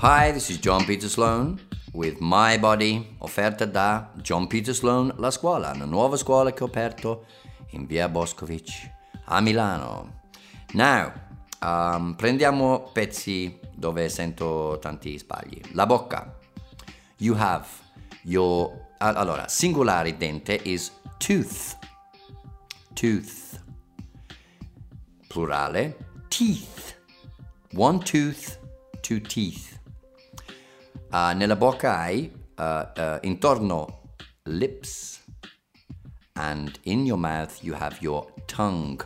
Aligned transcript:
Hi, 0.00 0.30
this 0.30 0.48
is 0.48 0.60
John 0.60 0.84
Peter 0.84 1.08
Sloan 1.08 1.58
with 1.92 2.18
My 2.20 2.56
Body, 2.56 3.16
offerta 3.18 3.64
da 3.64 4.12
John 4.22 4.46
Peter 4.46 4.72
Sloan 4.72 5.12
La 5.16 5.32
Scuola, 5.32 5.72
una 5.74 5.86
nuova 5.86 6.16
scuola 6.16 6.52
che 6.52 6.62
ho 6.62 6.66
aperto 6.66 7.26
in 7.70 7.84
via 7.84 8.08
Boscovich 8.08 8.88
a 9.24 9.40
Milano. 9.40 10.20
Now, 10.74 11.10
um, 11.60 12.14
prendiamo 12.14 12.90
pezzi 12.92 13.58
dove 13.74 14.08
sento 14.08 14.78
tanti 14.80 15.18
sbagli. 15.18 15.60
La 15.72 15.84
bocca. 15.84 16.32
You 17.16 17.34
have 17.36 17.66
your... 18.22 18.70
Allora, 18.98 19.48
singolare 19.48 20.16
dente 20.16 20.60
is 20.62 20.92
tooth. 21.16 21.76
Tooth. 22.92 23.60
Plurale, 25.26 25.96
teeth. 26.28 26.94
One 27.72 27.98
tooth, 27.98 28.60
two 29.00 29.20
teeth. 29.20 29.77
Uh, 31.10 31.34
nella 31.34 31.56
bocca 31.56 31.98
hai 32.00 32.30
uh, 32.58 32.62
uh, 32.62 33.18
intorno 33.22 34.14
lips 34.42 35.22
and 36.34 36.78
in 36.82 37.06
your 37.06 37.18
mouth 37.18 37.62
you 37.62 37.74
have 37.74 37.96
your 38.00 38.30
tongue. 38.44 39.04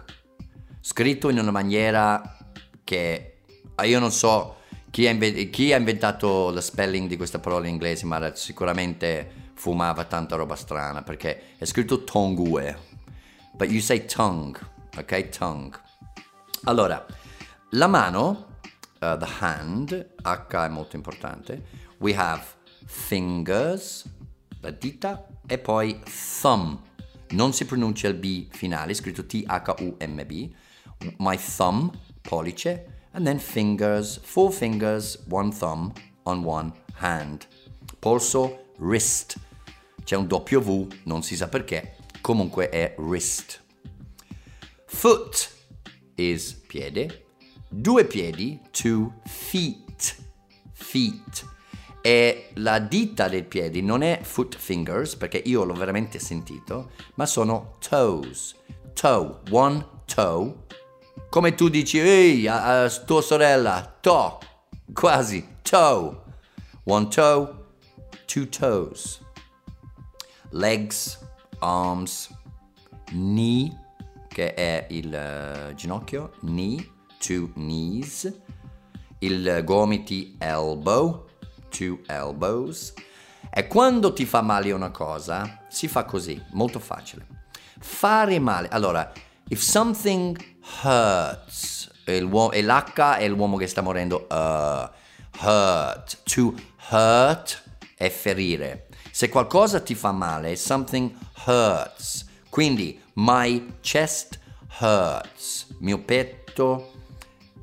Scritto 0.80 1.28
in 1.28 1.38
una 1.38 1.52
maniera 1.52 2.38
che 2.83 3.42
io 3.84 3.98
non 4.01 4.11
so 4.11 4.56
chi 4.91 5.06
ha, 5.06 5.11
inve- 5.11 5.48
chi 5.48 5.73
ha 5.73 5.77
inventato 5.77 6.51
lo 6.51 6.61
spelling 6.61 7.09
di 7.09 7.16
questa 7.16 7.38
parola 7.38 7.66
in 7.66 7.75
inglese, 7.75 8.05
ma 8.05 8.34
sicuramente 8.34 9.50
fumava 9.55 10.05
tanta 10.05 10.34
roba 10.34 10.56
strana 10.56 11.03
perché 11.03 11.56
è 11.56 11.64
scritto 11.64 12.03
tongue. 12.03 12.77
But 13.53 13.70
you 13.70 13.80
say 13.80 14.06
tongue, 14.06 14.59
ok? 14.97 15.28
Tongue. 15.28 15.78
Allora, 16.64 17.06
la 17.70 17.87
mano, 17.87 18.59
uh, 19.00 19.16
the 19.16 19.28
hand, 19.41 20.14
H 20.20 20.47
è 20.48 20.69
molto 20.69 20.97
importante, 20.97 21.80
we 22.03 22.12
have 22.12 22.42
fingers, 22.86 24.05
la 24.61 24.70
dita, 24.70 25.25
e 25.47 25.56
poi 25.56 25.98
thumb. 26.41 26.81
Non 27.31 27.53
si 27.53 27.64
pronuncia 27.64 28.08
il 28.08 28.14
B 28.14 28.48
finale, 28.50 28.92
scritto 28.92 29.25
T-H-U-M-B. 29.25 30.50
My 31.19 31.39
thumb, 31.39 31.91
pollice, 32.20 32.84
and 33.12 33.25
then 33.25 33.39
fingers, 33.39 34.19
four 34.23 34.53
fingers, 34.53 35.25
one 35.28 35.50
thumb 35.50 35.92
on 36.25 36.45
one 36.45 36.73
hand. 36.95 37.47
Polso, 38.00 38.67
wrist. 38.78 39.39
C'è 40.05 40.17
un 40.17 40.27
V, 40.27 40.86
non 41.05 41.23
si 41.23 41.36
sa 41.36 41.48
perché, 41.48 41.97
comunque 42.20 42.69
è 42.69 42.95
wrist. 42.98 43.62
Foot 44.86 45.50
is 46.17 46.53
piede, 46.67 47.27
due 47.69 48.05
piedi, 48.05 48.61
two 48.73 49.12
feet. 49.25 50.17
Feet. 50.73 51.52
E 52.05 52.48
la 52.55 52.81
dita 52.81 53.28
del 53.28 53.45
piede 53.45 53.81
non 53.81 54.03
è 54.03 54.19
foot 54.22 54.56
fingers, 54.56 55.14
perché 55.14 55.41
io 55.45 55.62
l'ho 55.62 55.72
veramente 55.72 56.19
sentito, 56.19 56.91
ma 57.14 57.27
sono 57.27 57.77
toes. 57.78 58.56
Toe, 58.92 59.39
one 59.50 59.86
toe. 60.06 60.53
Come 61.30 61.55
tu 61.55 61.69
dici, 61.69 62.00
ehi, 62.00 62.48
a, 62.48 62.83
a 62.83 62.91
tua 62.91 63.23
sorella, 63.23 63.97
toe, 64.00 64.39
quasi, 64.92 65.47
toe. 65.62 66.20
One 66.83 67.06
toe, 67.06 67.48
two 68.27 68.48
toes. 68.48 69.20
Legs, 70.50 71.20
arms, 71.61 72.30
knee, 73.12 73.70
che 74.27 74.55
è 74.55 74.89
il 74.91 75.70
uh, 75.70 75.73
ginocchio, 75.75 76.33
knee, 76.41 76.84
two 77.19 77.53
knees. 77.55 78.41
Il 79.20 79.62
gomiti, 79.64 80.34
elbow 80.39 81.30
two 81.77 82.01
elbows. 82.06 82.92
E 83.51 83.67
quando 83.67 84.12
ti 84.12 84.25
fa 84.25 84.41
male 84.41 84.70
una 84.73 84.91
cosa, 84.91 85.65
si 85.69 85.89
fa 85.89 86.05
così, 86.05 86.41
molto 86.51 86.79
facile. 86.79 87.27
Fare 87.80 88.39
male. 88.39 88.69
Allora, 88.69 89.11
if 89.48 89.61
something 89.61 90.39
hurts, 90.83 91.91
e 92.05 92.20
l'H 92.20 93.17
è 93.19 93.29
l'uomo 93.29 93.57
che 93.57 93.67
sta 93.67 93.80
morendo, 93.80 94.27
uh, 94.30 94.89
hurt. 95.45 96.19
To 96.24 96.55
hurt 96.91 97.63
è 97.96 98.08
ferire. 98.08 98.86
Se 99.11 99.29
qualcosa 99.29 99.80
ti 99.80 99.95
fa 99.95 100.13
male, 100.13 100.57
something 100.57 101.13
hurts. 101.46 102.27
Quindi, 102.48 103.01
my 103.14 103.75
chest 103.80 104.39
hurts. 104.80 105.67
Mio 105.80 105.98
petto 105.98 106.92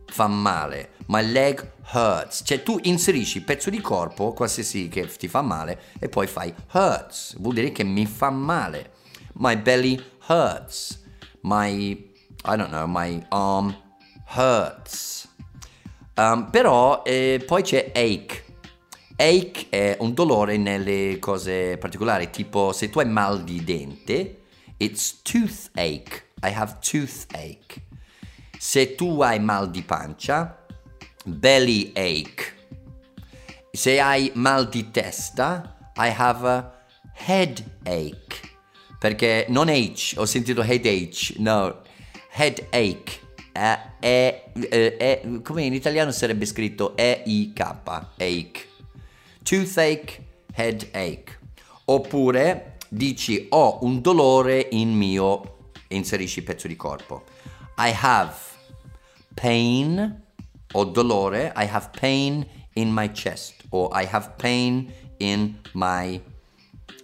fa 0.10 0.28
male. 0.28 0.92
My 1.08 1.24
leg 1.24 1.72
hurts. 1.94 2.42
Cioè 2.44 2.64
tu 2.64 2.80
inserisci 2.84 3.42
pezzo 3.42 3.70
di 3.70 3.82
corpo, 3.82 4.34
qualsiasi 4.34 4.90
che 4.90 5.08
ti 5.08 5.28
fa 5.28 5.42
male, 5.42 5.82
e 6.00 6.10
poi 6.10 6.28
fai 6.28 6.54
hurts. 6.74 7.38
Vuol 7.40 7.56
dire 7.56 7.72
che 7.72 7.84
mi 7.84 8.06
fa 8.06 8.30
male. 8.30 8.92
My 9.34 9.58
belly 9.58 10.02
hurts. 10.28 11.04
My, 11.42 11.70
I 11.72 12.56
don't 12.56 12.70
know, 12.70 12.86
my 12.88 13.24
arm 13.30 13.76
hurts. 14.36 15.28
Um, 16.16 16.50
però 16.50 17.04
eh, 17.04 17.42
poi 17.46 17.64
c'è 17.64 17.92
ache. 17.96 18.44
Ache 19.16 19.68
è 19.70 19.98
un 20.00 20.14
dolore 20.14 20.58
nelle 20.58 21.18
cose 21.20 21.78
particolari, 21.78 22.30
tipo 22.30 22.72
se 22.72 22.90
tu 22.90 23.00
hai 23.00 23.08
mal 23.08 23.44
di 23.44 23.64
dente, 23.64 24.44
it's 24.78 25.22
toothache. 25.22 26.28
I 26.42 26.54
have 26.54 26.78
toothache. 26.82 27.88
Se 28.62 28.96
tu 28.96 29.22
hai 29.22 29.40
mal 29.40 29.72
di 29.72 29.84
pancia, 29.84 30.66
belly 31.24 31.94
ache. 31.96 32.58
Se 33.72 34.02
hai 34.02 34.32
mal 34.34 34.68
di 34.68 34.92
testa, 34.92 35.78
I 35.96 36.12
have 36.14 36.46
a 36.46 36.72
headache. 37.14 38.36
Perché 39.00 39.46
non 39.48 39.70
H, 39.70 40.16
ho 40.18 40.26
sentito 40.26 40.62
headache, 40.62 41.36
no, 41.38 41.84
headache. 42.32 43.22
Eh, 43.54 43.78
è, 44.02 44.52
è, 44.52 44.98
è, 44.98 45.22
come 45.42 45.64
in 45.64 45.74
italiano 45.74 46.12
sarebbe 46.12 46.46
scritto 46.46 46.98
E-I-K, 46.98 47.62
ache. 47.62 48.68
Toothache, 49.42 50.26
headache. 50.54 51.40
Oppure 51.86 52.76
dici 52.90 53.48
ho 53.52 53.80
un 53.84 54.02
dolore 54.02 54.68
in 54.72 54.92
mio, 54.92 55.72
inserisci 55.88 56.44
pezzo 56.44 56.68
di 56.68 56.76
corpo. 56.76 57.24
I 57.82 57.94
have 58.04 58.36
pain 59.36 60.28
ho 60.74 60.84
dolore, 60.84 61.54
I 61.56 61.66
have 61.66 61.92
pain 61.98 62.46
in 62.74 62.92
my 62.92 63.10
chest 63.12 63.64
o 63.70 63.90
I 63.94 64.06
have 64.12 64.34
pain 64.36 64.92
in 65.20 65.56
my 65.72 66.22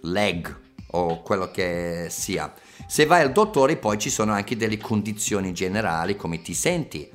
leg 0.02 0.54
o 0.88 1.22
quello 1.22 1.50
che 1.50 2.08
sia. 2.10 2.52
Se 2.86 3.06
vai 3.06 3.22
al 3.22 3.32
dottore 3.32 3.76
poi 3.78 3.98
ci 3.98 4.10
sono 4.10 4.32
anche 4.32 4.54
delle 4.54 4.76
condizioni 4.76 5.54
generali 5.54 6.14
come 6.14 6.42
ti 6.42 6.52
senti. 6.52 7.10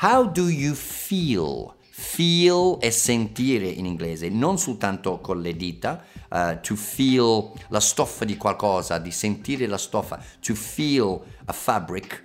How 0.00 0.28
do 0.28 0.48
you 0.48 0.74
feel? 0.74 1.72
Feel 1.88 2.78
è 2.78 2.90
sentire 2.90 3.68
in 3.68 3.86
inglese, 3.86 4.28
non 4.28 4.58
soltanto 4.58 5.20
con 5.20 5.40
le 5.40 5.54
dita, 5.54 6.04
uh, 6.30 6.58
to 6.60 6.74
feel 6.74 7.52
la 7.68 7.78
stoffa 7.78 8.24
di 8.24 8.36
qualcosa, 8.36 8.98
di 8.98 9.12
sentire 9.12 9.68
la 9.68 9.78
stoffa, 9.78 10.20
to 10.40 10.56
feel 10.56 11.20
a 11.44 11.52
fabric, 11.52 12.23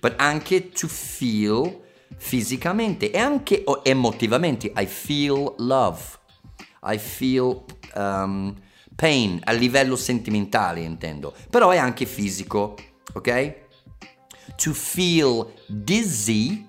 but 0.00 0.14
anche 0.16 0.70
to 0.70 0.88
feel 0.88 1.86
fisicamente 2.16 3.10
e 3.10 3.18
anche 3.18 3.64
emotivamente. 3.82 4.72
I 4.76 4.86
feel 4.86 5.54
love, 5.58 6.00
I 6.82 6.98
feel 6.98 7.64
um, 7.94 8.54
pain 8.94 9.40
a 9.44 9.52
livello 9.52 9.96
sentimentale 9.96 10.80
intendo, 10.80 11.34
però 11.50 11.70
è 11.70 11.78
anche 11.78 12.06
fisico, 12.06 12.76
ok? 13.12 13.66
To 14.56 14.72
feel 14.72 15.52
dizzy, 15.66 16.66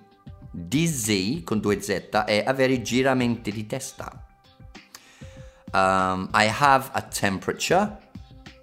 dizzy 0.52 1.44
con 1.44 1.60
due 1.60 1.82
Z 1.82 2.10
è 2.26 2.44
avere 2.46 2.82
giramenti 2.82 3.52
di 3.52 3.66
testa. 3.66 4.26
Um, 5.72 6.30
I 6.34 6.48
have 6.48 6.90
a 6.94 7.02
temperature, 7.02 7.98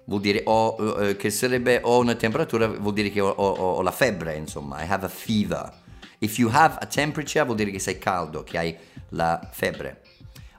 vuol 0.07 0.21
dire 0.21 0.41
ho, 0.45 0.75
uh, 0.77 1.15
che 1.15 1.29
sarebbe 1.29 1.79
ho 1.83 1.99
una 1.99 2.15
temperatura, 2.15 2.67
vuol 2.67 2.93
dire 2.93 3.09
che 3.09 3.19
ho, 3.21 3.29
ho, 3.29 3.51
ho 3.51 3.81
la 3.81 3.91
febbre, 3.91 4.35
insomma. 4.35 4.81
I 4.81 4.87
have 4.87 5.05
a 5.05 5.09
fever. 5.09 5.71
If 6.19 6.37
you 6.37 6.49
have 6.51 6.77
a 6.79 6.85
temperature 6.85 7.43
vuol 7.45 7.57
dire 7.57 7.71
che 7.71 7.79
sei 7.79 7.97
caldo, 7.97 8.43
che 8.43 8.57
hai 8.57 8.77
la 9.09 9.47
febbre. 9.51 10.01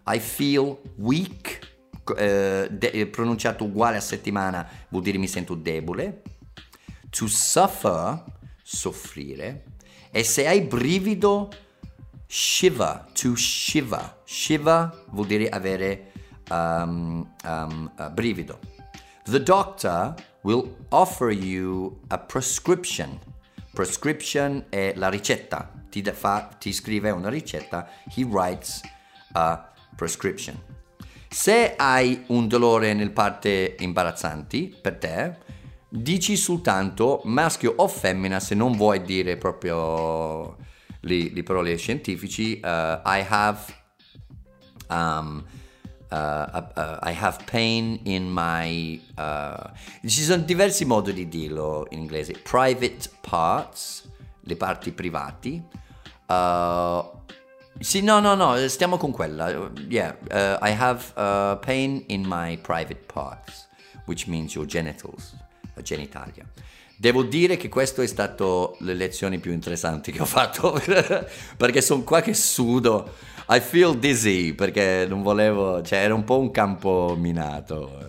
I 0.06 0.18
feel 0.20 0.78
weak, 0.96 1.58
eh, 2.16 2.68
de- 2.70 3.06
pronunciato 3.08 3.64
uguale 3.64 3.96
a 3.96 4.00
settimana 4.00 4.66
vuol 4.88 5.02
dire 5.02 5.18
mi 5.18 5.28
sento 5.28 5.54
debole. 5.54 6.22
To 7.10 7.26
suffer, 7.26 8.22
soffrire. 8.62 9.64
E 10.10 10.24
se 10.24 10.46
hai 10.46 10.60
brivido, 10.60 11.50
shiver, 12.26 13.06
to 13.12 13.34
shiver. 13.34 14.20
Shiver 14.24 15.06
vuol 15.10 15.26
dire 15.26 15.48
avere 15.48 16.12
um, 16.50 17.26
um, 17.44 17.92
brivido. 18.12 18.77
The 19.28 19.42
doctor 19.42 20.14
will 20.42 20.74
offer 20.90 21.30
you 21.30 22.00
a 22.08 22.18
prescription 22.18 23.18
Prescription 23.78 24.64
è 24.70 24.94
la 24.96 25.08
ricetta, 25.08 25.70
ti, 25.88 26.02
fa, 26.02 26.48
ti 26.58 26.72
scrive 26.72 27.10
una 27.10 27.28
ricetta, 27.28 27.88
he 28.12 28.24
writes 28.24 28.80
a 29.34 29.72
prescription. 29.94 30.60
Se 31.28 31.76
hai 31.76 32.24
un 32.28 32.48
dolore 32.48 32.92
nel 32.92 33.12
parte 33.12 33.76
imbarazzanti 33.78 34.76
per 34.82 34.96
te, 34.96 35.36
dici 35.88 36.34
soltanto 36.34 37.20
maschio 37.24 37.74
o 37.76 37.86
femmina 37.86 38.40
se 38.40 38.56
non 38.56 38.72
vuoi 38.72 39.02
dire 39.02 39.36
proprio 39.36 40.56
le, 41.02 41.30
le 41.30 41.42
parole 41.44 41.76
scientifici. 41.76 42.60
Uh, 42.60 43.00
I 43.04 43.24
have 43.28 43.60
um, 44.88 45.44
I 46.10 47.12
have 47.12 47.44
pain 47.44 48.00
in 48.04 48.30
my... 48.30 49.00
Uh, 49.16 49.70
ci 50.06 50.22
sono 50.22 50.42
diversi 50.42 50.84
modi 50.84 51.12
di 51.12 51.28
dirlo 51.28 51.86
in 51.90 51.98
inglese. 51.98 52.32
Private 52.32 53.10
parts, 53.20 54.08
le 54.40 54.56
parti 54.56 54.92
privati. 54.92 55.62
Uh, 56.26 57.04
sì, 57.78 58.02
no, 58.02 58.20
no, 58.20 58.34
no, 58.34 58.56
stiamo 58.68 58.96
con 58.96 59.12
quella. 59.12 59.70
Yeah, 59.88 60.16
uh, 60.30 60.58
I 60.60 60.70
have 60.70 61.12
uh, 61.16 61.56
pain 61.60 62.04
in 62.08 62.26
my 62.26 62.56
private 62.58 63.06
parts, 63.06 63.68
which 64.06 64.26
means 64.26 64.54
your 64.54 64.66
genitals, 64.66 65.34
genitalia. 65.82 66.44
Devo 67.00 67.22
dire 67.22 67.56
che 67.56 67.68
questo 67.68 68.02
è 68.02 68.08
stato 68.08 68.76
le 68.80 68.92
lezioni 68.92 69.38
più 69.38 69.52
interessanti 69.52 70.10
che 70.10 70.20
ho 70.20 70.24
fatto, 70.24 70.82
perché 71.56 71.80
sono 71.80 72.02
qua 72.02 72.20
che 72.20 72.34
sudo. 72.34 73.14
I 73.50 73.60
feel 73.60 73.96
dizzy, 74.00 74.52
perché 74.52 75.06
non 75.08 75.22
volevo, 75.22 75.80
cioè 75.80 76.00
era 76.00 76.12
un 76.12 76.24
po' 76.24 76.40
un 76.40 76.50
campo 76.50 77.14
minato. 77.16 78.04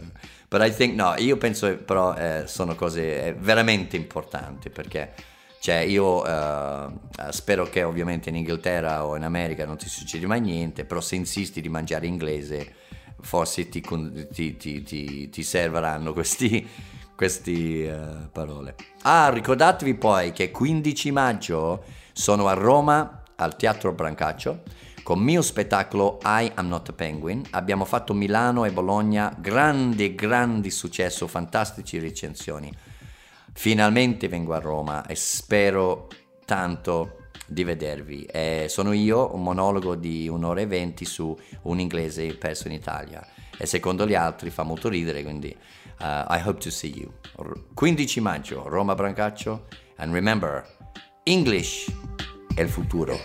But 0.48 0.66
I 0.66 0.74
think, 0.74 0.96
no, 0.96 1.14
io 1.18 1.38
penso 1.38 1.78
però 1.78 2.16
eh, 2.16 2.46
sono 2.48 2.74
cose 2.74 3.28
eh, 3.28 3.34
veramente 3.34 3.96
importanti, 3.96 4.72
perché 4.72 5.14
cioè 5.60 5.76
io 5.76 6.24
uh, 6.24 6.92
spero 7.30 7.70
che 7.70 7.84
ovviamente 7.84 8.30
in 8.30 8.38
Inghilterra 8.38 9.06
o 9.06 9.16
in 9.16 9.24
America 9.24 9.66
non 9.66 9.78
ti 9.78 9.88
succeda 9.88 10.26
mai 10.26 10.42
niente, 10.42 10.84
però 10.84 11.00
se 11.00 11.14
insisti 11.14 11.62
di 11.62 11.70
mangiare 11.70 12.08
inglese 12.08 12.74
forse 13.22 13.70
ti, 13.70 13.84
ti, 14.32 14.58
ti, 14.58 15.30
ti 15.30 15.44
serviranno 15.44 16.12
queste 17.20 17.92
uh, 17.92 18.30
parole. 18.32 18.76
Ah, 19.02 19.30
ricordatevi 19.30 19.96
poi 19.96 20.32
che 20.32 20.52
15 20.52 21.12
maggio 21.12 21.84
sono 22.14 22.48
a 22.48 22.54
Roma 22.54 23.24
al 23.36 23.58
Teatro 23.58 23.92
Brancaccio 23.92 24.62
con 25.04 25.18
il 25.18 25.26
mio 25.26 25.42
spettacolo 25.42 26.20
I 26.24 26.50
Am 26.56 26.70
Not 26.70 26.88
a 26.88 26.94
Penguin. 26.94 27.44
Abbiamo 27.50 27.84
fatto 27.84 28.14
Milano 28.14 28.64
e 28.64 28.72
Bologna, 28.72 29.36
grandi, 29.38 30.16
grandi 30.16 30.72
successo, 30.72 31.28
fantastici 31.28 32.00
recensioni 32.00 32.72
Finalmente 33.52 34.30
vengo 34.30 34.54
a 34.54 34.60
Roma 34.60 35.06
e 35.06 35.16
spero 35.16 36.08
tanto 36.46 37.28
di 37.46 37.66
vedervi. 37.66 38.24
Eh, 38.24 38.68
sono 38.70 38.94
io, 38.94 39.36
un 39.36 39.44
monologo 39.44 39.96
di 39.96 40.30
un'ora 40.30 40.62
e 40.62 40.68
venti 40.68 41.04
su 41.04 41.38
un 41.64 41.82
inglese 41.82 42.34
perso 42.36 42.70
in 42.70 42.76
Italia 42.76 43.28
e 43.58 43.66
secondo 43.66 44.08
gli 44.08 44.16
altri 44.16 44.50
fa 44.50 44.64
molto 44.64 44.88
ridere, 44.88 45.22
quindi 45.22 45.54
uh, 46.02 46.26
I 46.28 46.40
hope 46.40 46.60
to 46.62 46.72
see 46.72 46.90
you. 46.90 47.14
15 47.76 48.22
maggio, 48.22 48.68
Roma 48.70 48.96
Brancaccio, 48.96 49.62
and 49.98 50.14
remember, 50.14 50.66
English 51.26 51.90
il 52.58 52.68
futuro. 52.68 53.18